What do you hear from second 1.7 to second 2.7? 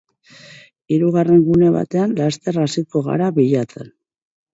batean laster